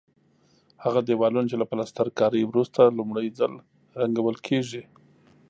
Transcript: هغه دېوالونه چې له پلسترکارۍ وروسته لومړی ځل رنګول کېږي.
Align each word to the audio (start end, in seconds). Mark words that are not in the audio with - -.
هغه 0.83 0.99
دېوالونه 1.09 1.47
چې 1.51 1.55
له 1.61 1.65
پلسترکارۍ 1.71 2.41
وروسته 2.45 2.81
لومړی 2.97 3.27
ځل 3.39 3.53
رنګول 4.01 4.35
کېږي. 4.47 4.83